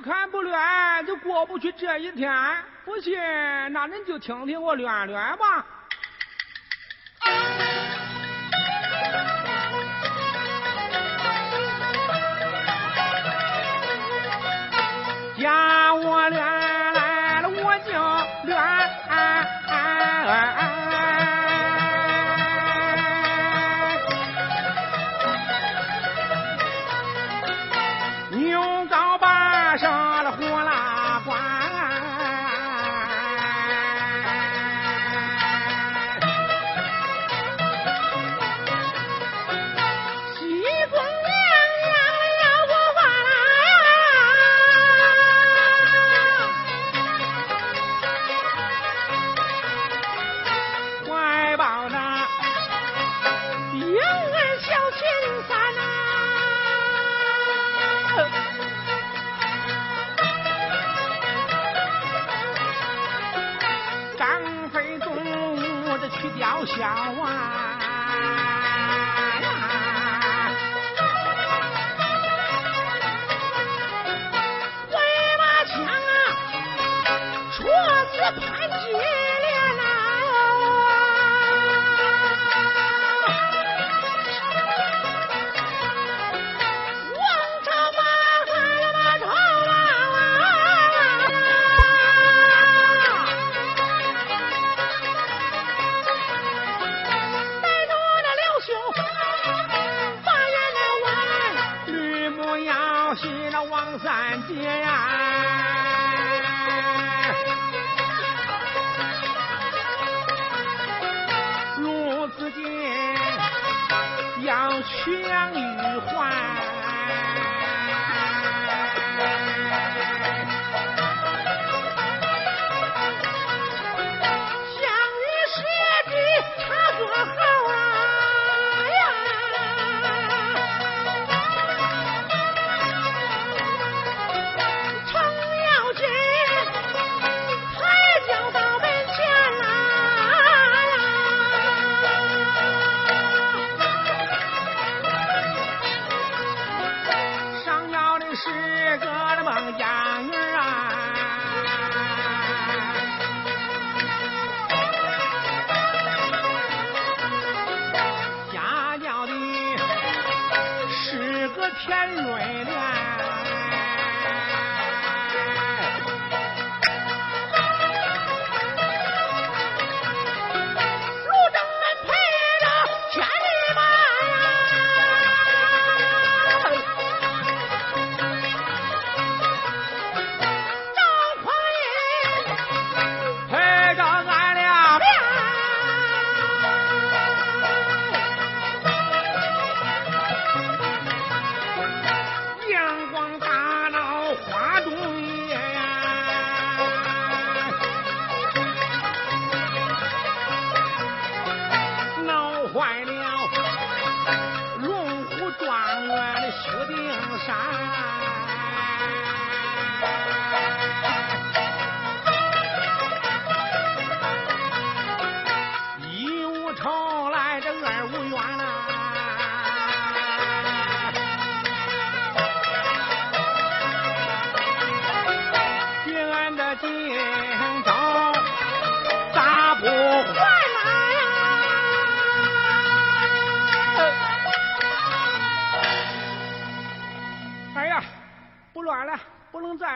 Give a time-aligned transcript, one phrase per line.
[0.00, 2.32] 不看不乱就过不去这一天。
[2.86, 3.18] 不信，
[3.70, 5.66] 那您就听听我乱乱吧。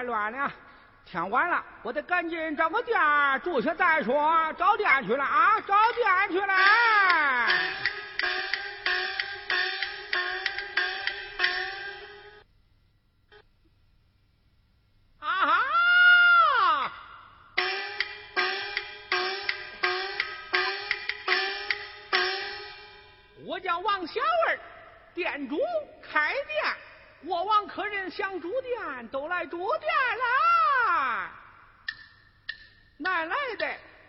[0.04, 0.50] 乱了。
[1.04, 2.98] 天晚了，我得赶紧找个店
[3.42, 4.50] 住下再说。
[4.56, 6.54] 找店去了啊，找店去了。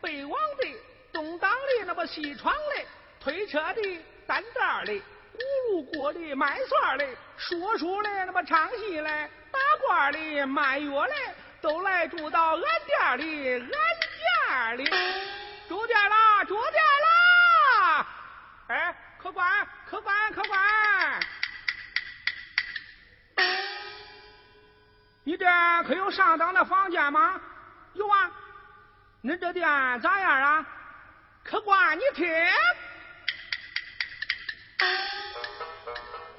[0.05, 0.77] 北往的、
[1.11, 2.85] 东当的、那么西闯的、
[3.19, 5.01] 推车的、担担的、轱
[5.71, 7.07] 辘锅的、卖蒜的、
[7.37, 9.03] 说书的、那么唱戏的、
[9.51, 11.13] 打官的、卖药的，
[11.59, 14.85] 都来住到俺店里，俺店里
[15.67, 18.07] 住店啦，住店啦！
[18.67, 21.19] 哎，客官，客官，客官！
[25.23, 25.45] 你这
[25.87, 27.41] 可有上等的房间吗？
[27.93, 28.31] 有啊，
[29.25, 29.67] 恁这店
[30.01, 30.65] 咋样啊？
[31.43, 32.27] 客官，你听，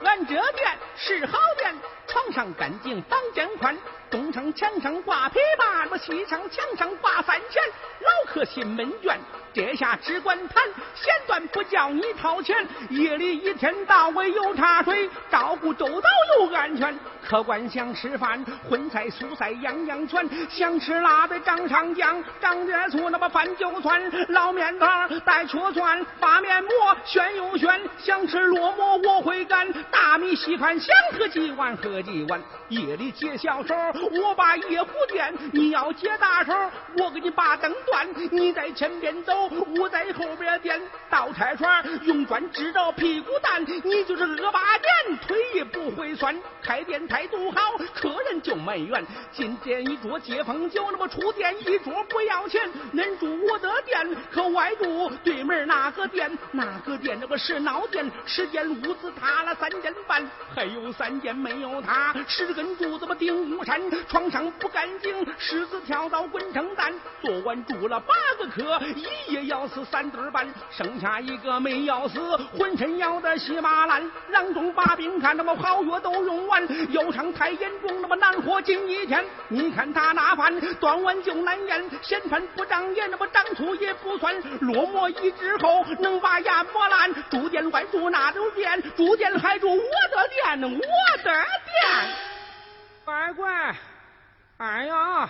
[0.05, 1.75] 俺这店是好店，
[2.17, 3.77] 床上干净，房间宽。
[4.09, 7.63] 东城墙上挂琵琶，我西城墙上挂三钱。
[8.01, 9.17] 老客心闷倦，
[9.53, 10.65] 这下只管谈，
[10.95, 12.57] 闲段不叫你掏钱。
[12.89, 16.09] 夜里一天到晚有茶水，照顾周到
[16.39, 16.99] 又安全。
[17.29, 20.27] 客官想吃饭，荤菜素菜样样全。
[20.49, 24.01] 想吃辣的张上酱，长点醋那么饭就酸。
[24.29, 26.71] 老面汤带醋蒜，发面馍
[27.05, 27.83] 炫又炫。
[27.99, 32.43] 想吃烙馍我会干，大米稀饭想喝几碗喝一晚。
[32.69, 33.75] 夜里接小手。
[34.23, 36.53] 我把夜壶垫，你要接大手，
[36.99, 38.07] 我给你把灯断。
[38.31, 39.49] 你在前边走，
[39.79, 40.81] 我在后边垫。
[41.09, 46.37] 倒拆船用砖支着屁股蛋，你就是恶八年，腿也不会酸。
[46.63, 47.61] 开店态度好，
[47.95, 49.05] 客人就没怨。
[49.33, 52.69] 进店一桌接风酒，那么出店一桌不要钱。
[52.93, 63.81] 恁住我的店，可外住对门那个店，那个店那个是闹店，十间屋子塌了三间半，还有三间没有塌，十根柱子么顶山。
[64.09, 66.93] 床上不干净，狮子跳蚤滚成蛋。
[67.23, 74.11] 昨晚住了八个客，一夜要死三对半，剩下一个没要死，浑身咬得稀巴烂。
[74.31, 79.25] 郎中把病看，那么好药都用完，腰伤太严重，那么难活近一天。
[79.49, 84.35] 你看他那饭端碗就难咽，嫌饭不长眼，那么长粗也不算。
[84.61, 87.15] 落寞一之后能把牙磨烂。
[87.31, 91.76] 住店外住那都店，住店还住我的店，我的店。
[91.81, 92.17] 见。
[93.05, 93.75] 乖乖，
[94.59, 95.29] 哎呀，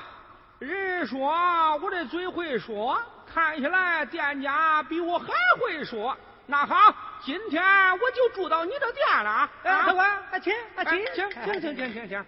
[0.59, 2.99] 人说我的嘴会说，
[3.33, 5.27] 看起来店家比我还
[5.61, 6.17] 会说。
[6.47, 7.63] 那好，今天
[7.99, 9.51] 我就住到你的店了。
[9.65, 12.09] 哎、啊，客官、啊，请，啊、请，请，请，请，请，请，请。
[12.09, 12.25] 请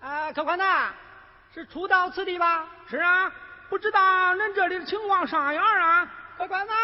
[0.00, 0.92] 啊，客官呐，
[1.54, 2.68] 是初到此地吧？
[2.88, 3.32] 是啊，
[3.70, 6.08] 不知道恁这里的情况啥样啊？
[6.36, 6.74] 快关们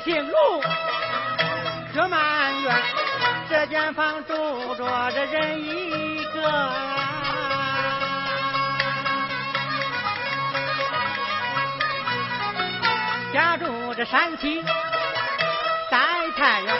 [0.00, 0.34] 姓卢，
[1.94, 2.18] 可埋
[2.62, 2.82] 怨，
[3.48, 6.72] 这间房住着这人一个，
[13.32, 14.64] 家住这山西
[15.90, 15.98] 在
[16.36, 16.74] 太原，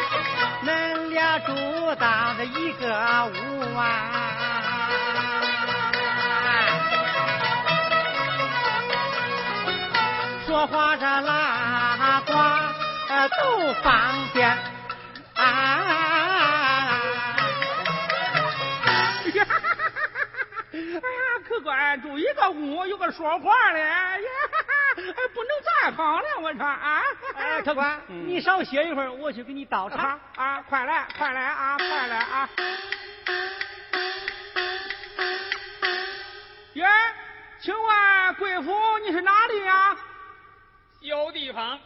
[0.65, 1.55] 恁俩住
[1.97, 3.85] 到这一个屋啊，
[10.47, 12.70] 说话这拉呱。
[13.29, 14.49] 都方便
[15.37, 15.43] 啊！
[19.13, 19.47] 哎呀，
[21.47, 24.19] 客官住一个屋，有个说话的，呀，
[24.97, 25.03] 不
[25.45, 25.51] 能
[25.83, 27.03] 再好了，我说啊！
[27.35, 30.63] 哎，客官，你少歇一会儿，我去给你倒茶啊！
[30.63, 31.77] 快来，快来啊！
[31.77, 32.49] 快来啊！
[36.75, 36.87] 耶，
[37.61, 39.97] 请问贵府你是哪里呀？
[41.03, 41.79] 小地方。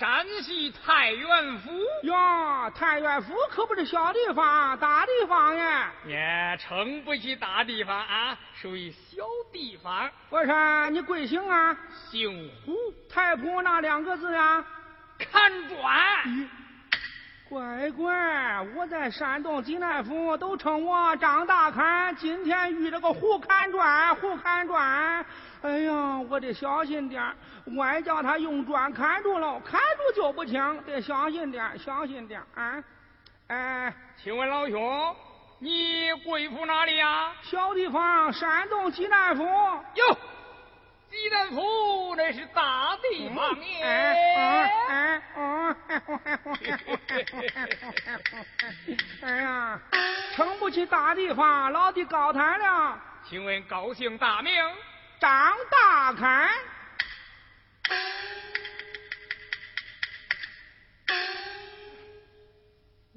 [0.00, 1.70] 山西太原府
[2.04, 5.92] 哟，太原府可不是小地方，大地方呀！
[6.06, 10.10] 也称不起大地方啊，属于小地方。
[10.30, 11.76] 我说你贵姓啊？
[12.10, 12.74] 姓胡。
[13.10, 14.64] 太仆那两个字啊？
[15.18, 16.48] 看砖。
[17.50, 25.26] 乖乖，我在山东济南府都称我张大侃，今天遇着个胡砍砖，胡砍砖。
[25.60, 27.20] 哎呀，我得小心点
[27.76, 32.84] 万一叫他用砖砍住了，砍住就不轻，得小心点小心点啊！
[33.48, 33.92] 哎，
[34.22, 35.16] 请问老兄，
[35.58, 37.32] 你贵府哪里呀？
[37.42, 39.42] 小地方，山东济南府。
[39.42, 40.16] 哟，
[41.10, 43.82] 济南府那是大地方耶！
[43.82, 45.76] 哎哎哦！
[49.22, 49.80] 哎呀，
[50.34, 52.96] 撑不起大地方，老弟高谈了。
[53.28, 54.52] 请问高姓大名？
[55.18, 56.48] 张大开，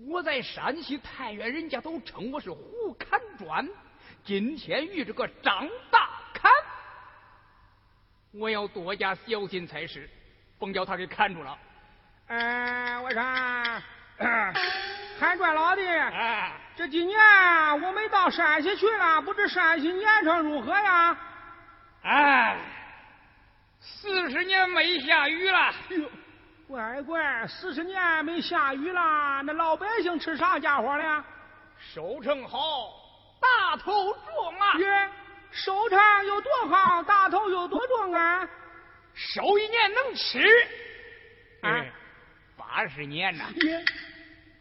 [0.08, 3.70] 我在山西太原，人家都称我是胡砍砖。
[4.24, 6.10] 今天遇着个张大
[8.32, 10.10] 我要多加小心才是，
[10.58, 11.56] 甭叫他给看住了。
[12.27, 13.22] 哎，我说，
[15.20, 17.20] 海专老弟，哎，这几年
[17.82, 21.18] 我没到山西去了，不知山西年成如何呀？
[22.03, 22.58] 哎，
[23.80, 25.74] 四十年没下雨了。
[25.89, 26.10] 哟，
[26.68, 31.24] 乖乖，四十年没下雨了，那老百姓吃啥家伙了？
[31.94, 32.60] 收成好，
[33.42, 34.77] 大头重啊！
[34.80, 35.10] 耶，
[35.51, 38.48] 收成有多好，大头有多重啊？
[39.13, 40.39] 收一年能吃，
[41.62, 41.92] 哎，
[42.57, 43.45] 八十年呐！
[43.62, 43.83] 耶，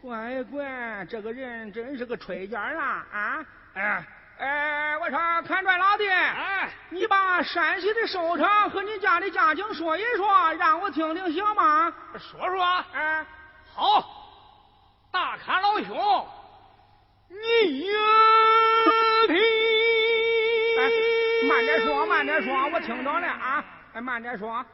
[0.01, 3.07] 乖乖，这个人真是个吹尖啊！
[3.13, 4.05] 啊，哎，
[4.39, 11.93] 哎，我说看砖老弟，哎，你把山西的收成和你家的家境说一说，让我听听行吗？
[12.19, 12.85] 说说。
[12.93, 13.25] 哎，
[13.73, 14.05] 好，
[15.11, 16.27] 大侃老兄，
[17.29, 17.95] 你听。
[20.79, 20.91] 哎，
[21.47, 23.65] 慢点说，慢点说，我听着了啊！
[23.95, 24.65] 哎，慢点说。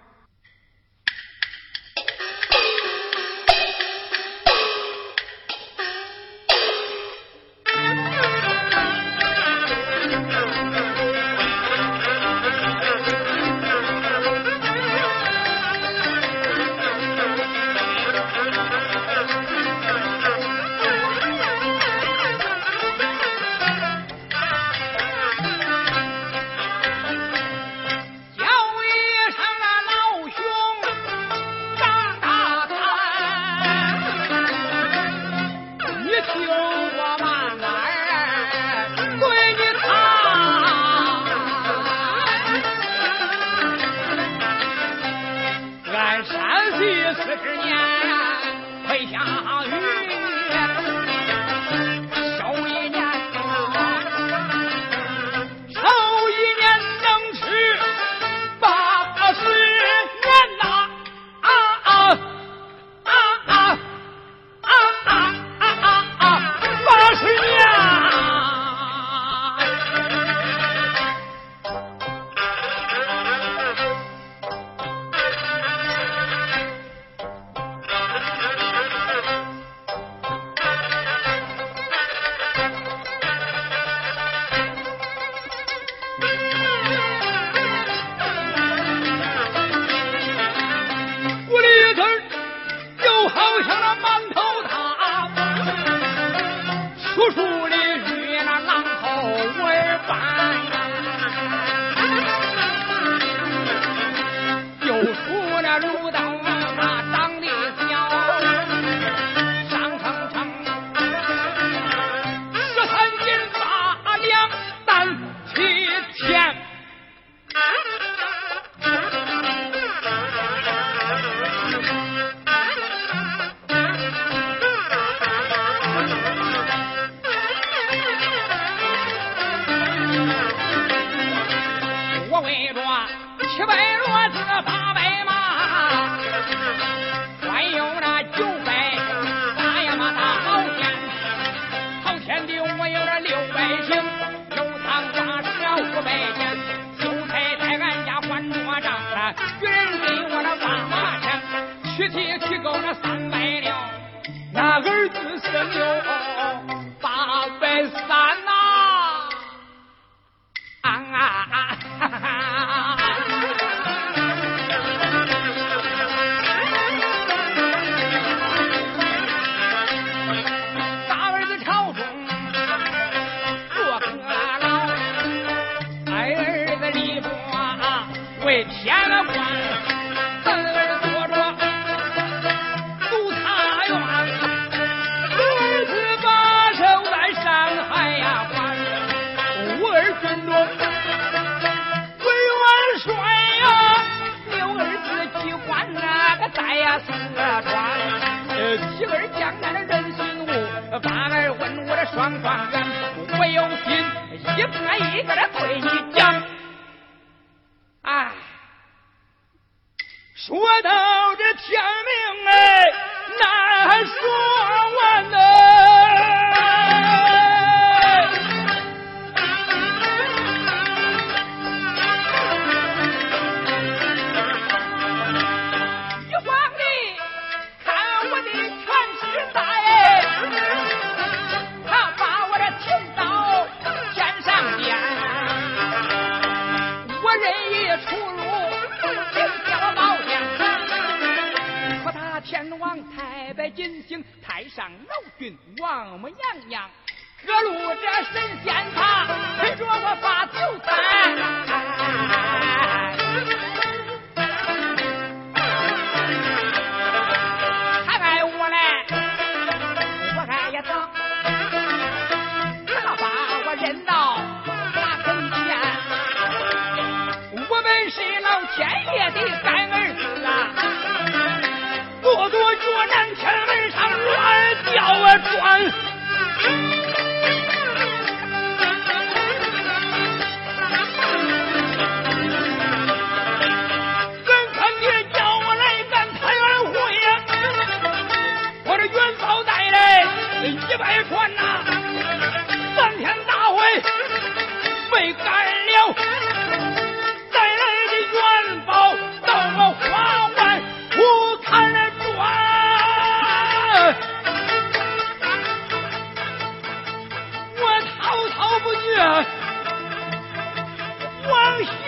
[204.99, 206.08] 一个那闺女。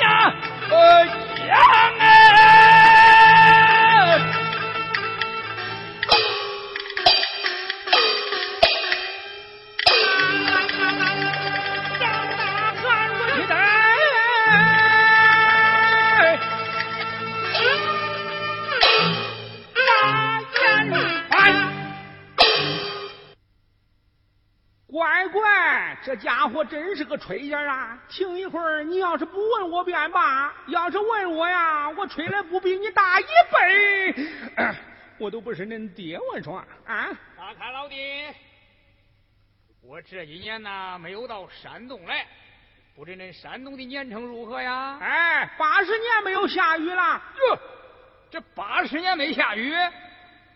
[0.01, 0.35] 呀！
[0.71, 1.20] 诶
[27.19, 27.99] 吹家啊！
[28.09, 34.27] 停一会儿，你要是不问我便罢，要是问我呀，我吹的不比你大一倍，
[35.19, 36.19] 我都不是恁爹。
[36.19, 36.57] 我说
[36.87, 37.97] 啊，大看老弟，
[39.83, 42.27] 我这几年呢没有到山东来，
[42.95, 44.99] 不知恁山东的年成如何呀？
[45.01, 47.23] 哎，八十年没有下雨了。
[47.49, 47.59] 哟，
[48.31, 49.75] 这八十年没下雨，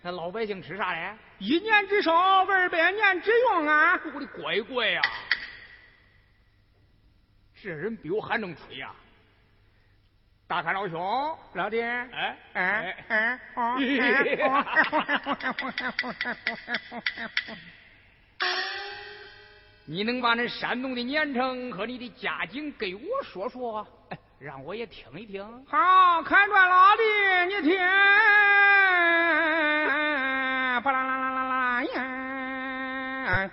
[0.02, 1.14] 那老百姓吃啥嘞？
[1.38, 4.00] 一年之寿，二百年之用啊！
[4.14, 5.02] 我的乖乖呀！
[7.64, 8.90] 这人比我还能吹呀！
[10.46, 11.00] 大看老兄，
[11.54, 13.40] 老弟，哎哎哎！
[19.86, 23.88] 你能把那山东的年成和你的家境给我说说，
[24.38, 25.42] 让我也听一听。
[25.66, 27.02] 好，看着老弟，
[27.48, 27.78] 你听，
[30.82, 33.50] 巴啦啦啦啦啦呀！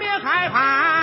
[0.00, 0.99] 别害怕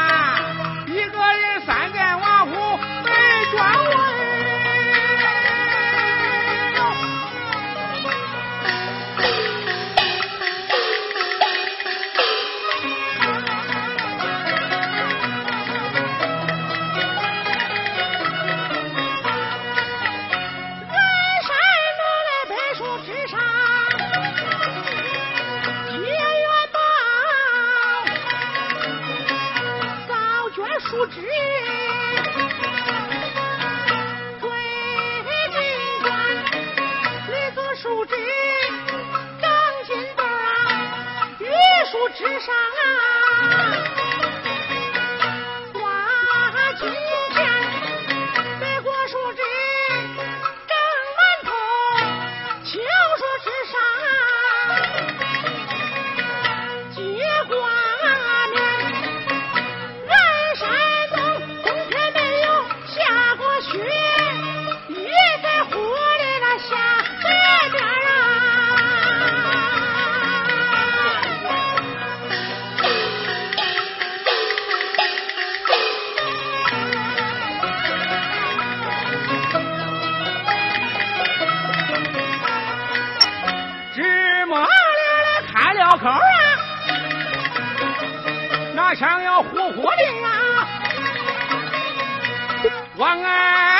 [92.97, 93.79] 王二万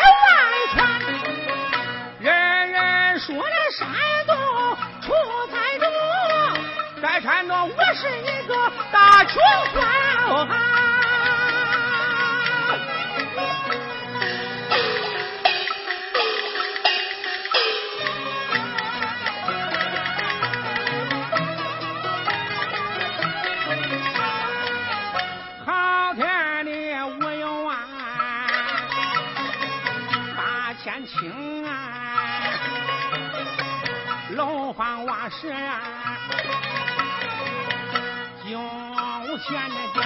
[0.76, 1.02] 川，
[2.20, 3.88] 人人说那山
[4.28, 4.38] 东
[5.02, 5.12] 出
[5.52, 5.86] 财主，
[7.02, 9.42] 在山东我是一个大穷
[9.74, 10.87] 酸。
[35.30, 35.82] 是啊，
[38.46, 38.58] 有
[39.40, 40.02] 钱的家，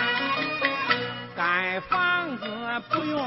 [1.35, 2.43] 盖房子
[2.89, 3.19] 不用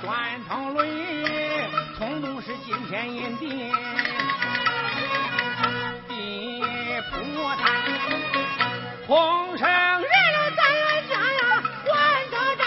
[0.00, 0.08] 砖
[0.48, 1.68] 头垒，
[1.98, 3.72] 统统是金钱银锭，
[6.06, 6.62] 地
[7.10, 7.14] 不
[7.56, 7.62] 塌。
[9.08, 10.62] 红绳人了咱
[11.08, 11.42] 家呀，
[11.84, 11.90] 管
[12.30, 12.62] 他着，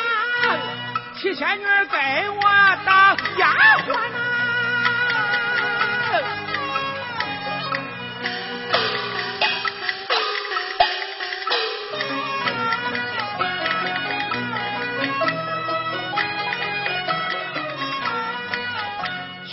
[1.15, 2.41] 七仙女给我
[2.85, 3.62] 当家。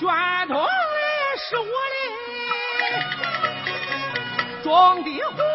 [0.01, 0.09] 卷
[0.49, 0.67] 筒嘞
[1.37, 2.01] 是我的，
[4.63, 5.50] 装的户。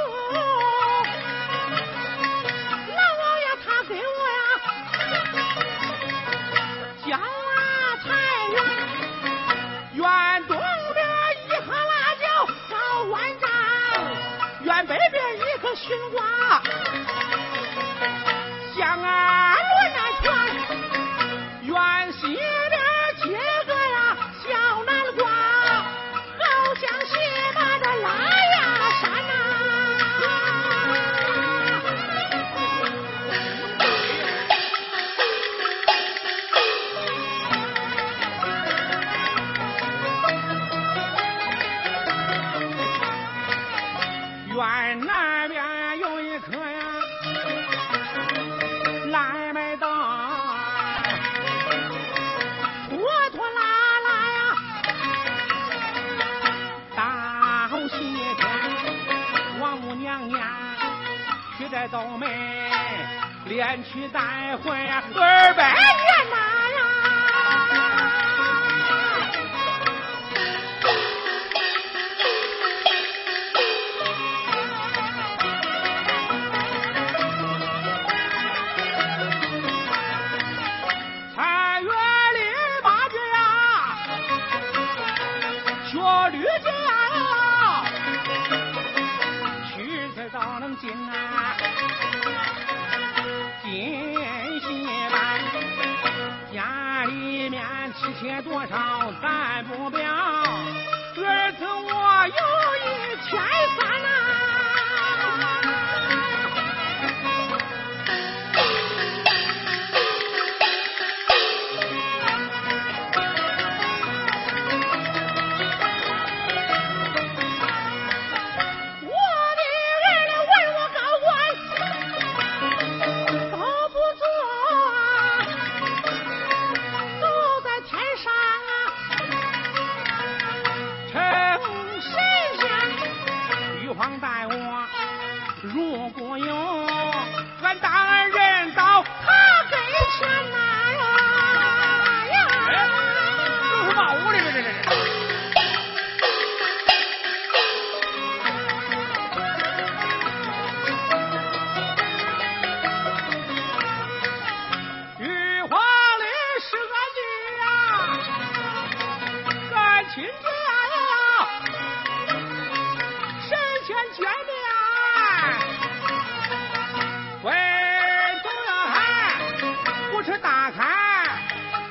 [61.96, 62.28] 小妹
[63.46, 65.95] 连去带回呀二百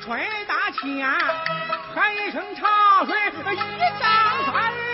[0.04, 1.02] 吹大气，
[1.94, 3.16] 喊一声茶水，
[3.54, 3.66] 一张
[3.98, 4.93] 三。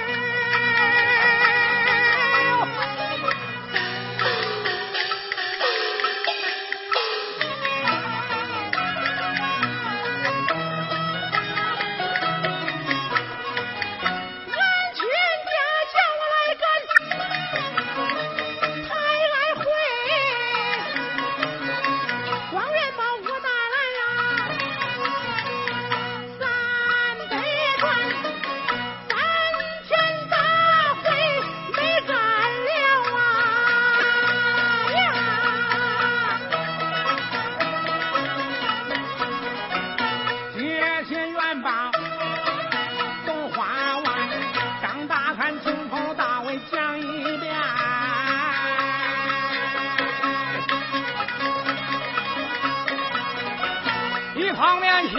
[54.54, 55.16] 场面去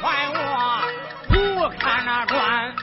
[0.00, 0.82] 换我
[1.28, 2.74] 不看那转。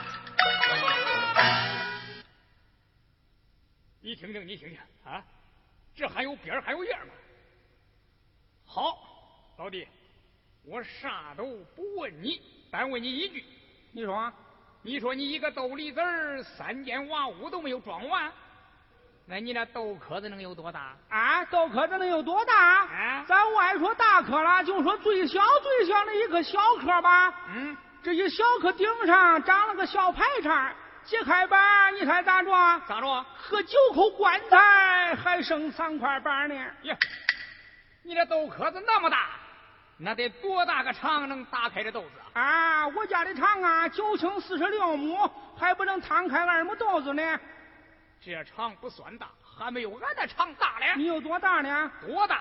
[4.00, 5.22] 你听听，你听听啊，
[5.94, 7.12] 这还有边还有样吗？
[8.64, 8.98] 好，
[9.58, 9.86] 老弟，
[10.64, 13.44] 我啥都不问你，单问你一句，
[13.92, 14.32] 你说，
[14.82, 16.00] 你说你一个豆梨子
[16.42, 18.32] 三间瓦屋都没有装完，
[19.30, 20.96] 那你那豆壳子能有多大？
[21.10, 22.54] 啊，豆壳子能有多大？
[22.54, 27.34] 啊咱外说大颗了，就说最小最小的一个小颗吧。
[27.54, 30.72] 嗯，这一小颗顶上长了个小排叉，
[31.04, 32.50] 揭开板，你猜咋着？
[32.88, 33.26] 咋着？
[33.36, 36.54] 喝九口棺材还剩三块板呢。
[36.84, 36.96] 呀，
[38.02, 39.26] 你这豆壳子那么大，
[39.98, 42.40] 那得多大个肠能打开这豆子啊？
[42.40, 47.38] 啊，我家的厂啊，九顷四十六亩，还不能摊开二亩豆子呢。
[48.20, 50.92] 这肠不算大，还没有俺的肠大嘞。
[50.96, 51.90] 你有多大呢？
[52.06, 52.40] 多大？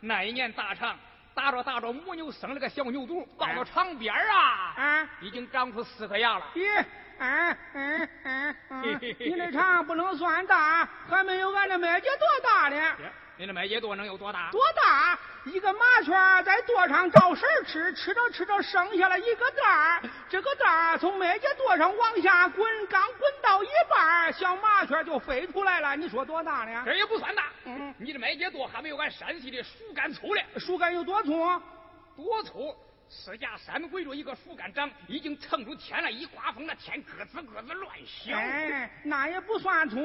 [0.00, 0.96] 那一年大肠
[1.34, 6.46] 打着打着，母牛生了个小牛犊，抱到肠边儿啊，啊，已经长出四颗牙了。
[6.54, 6.84] 咦，
[7.18, 12.96] 嗯嗯嗯嗯，你那厂不能算大，还没有俺的麦秸多大呢。
[13.34, 14.50] 呀你那麦秸垛能有多大？
[14.52, 15.18] 多大？
[15.44, 16.12] 一个麻雀
[16.44, 25.96] 在垛上找食吃，吃着吃着剩下了一个蛋儿，这个蛋儿从麦秸垛上往下滚，刚滚到一半儿，小麻雀就飞出来了。
[25.96, 26.82] 你说多大呢？
[26.86, 27.50] 这也不算大。
[27.64, 30.44] 嗯你这麦秸垛还没有俺山西的树干粗嘞。
[30.56, 31.32] 树干有多粗？
[32.16, 32.74] 多粗？
[33.08, 38.38] 四架山围着一个树干长，已经撑出天来，一刮风那天咯吱咯吱乱响。
[38.38, 39.96] 哎，那也不算粗。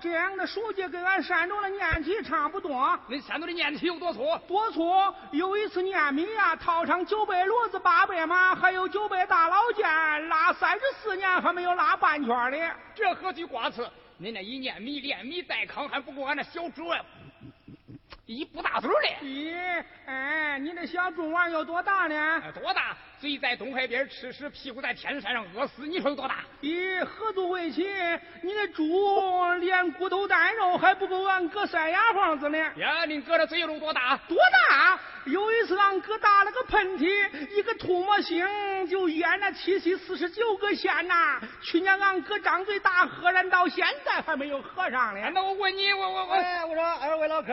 [0.00, 2.98] 这样的书记跟俺山东的念起差不多。
[3.08, 4.38] 恁山东的念起有多粗？
[4.46, 4.90] 多粗？
[5.32, 12.76] 有一次念米呀、套上九百骡子八百马，还有九百大老剑，拉三十四年还没有拉半圈儿的。
[12.94, 13.82] 这何须挂齿？
[14.20, 16.98] 恁那一念米连米带糠还不够俺那小猪啊，
[18.26, 19.26] 一不大嘴儿的。
[19.26, 22.42] 咦，哎，你这小猪娃有多大呢？
[22.44, 22.96] 哎多大？
[23.20, 26.44] 嘴在东海边吃屎，屁股在天山上饿死，你说有多大？
[26.60, 27.82] 咦，合作围棋，
[28.42, 28.84] 你那猪
[29.60, 32.58] 连骨头带肉还不够俺哥塞牙缝子呢。
[32.76, 34.16] 呀，你哥的嘴有多大？
[34.28, 34.36] 多
[34.68, 34.98] 大？
[35.26, 38.44] 有一次俺哥打了个喷嚏，一个唾沫星
[38.88, 41.40] 就淹了七七四十九个县呐。
[41.62, 45.30] 去年俺哥张嘴大喝然到现在还没有合上呢。
[45.32, 47.52] 那我问你，我我我，哎，我说二位老客，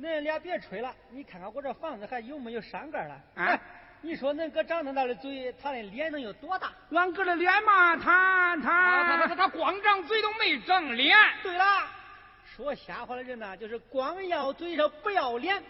[0.00, 3.14] 恁俩别吹了，你看看我这房子还有没有山根了？
[3.34, 3.60] 啊哎，
[4.02, 6.70] 你说恁哥长那大的嘴，他的脸能有多大？
[6.92, 11.16] 俺哥的脸嘛，他他啊他他他他光长嘴都没长脸。
[11.42, 11.64] 对了，
[12.44, 15.62] 说瞎话的人呐，就是光要嘴上不要脸。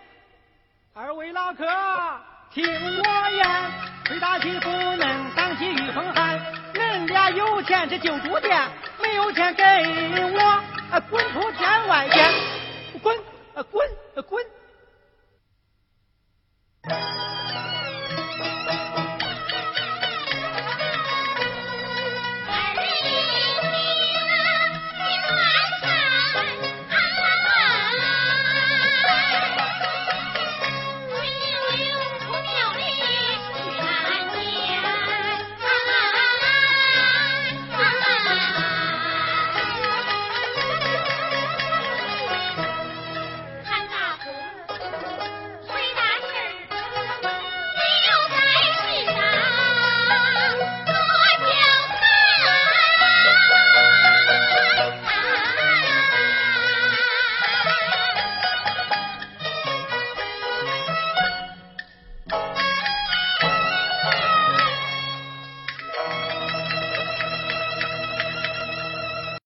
[0.93, 1.65] 二位老客，
[2.51, 3.47] 听我言，
[4.05, 6.41] 吹大气不能挡起御风寒。
[6.75, 8.69] 恁俩有钱这就住店，
[9.01, 10.41] 没有钱给我
[10.91, 11.23] 啊滚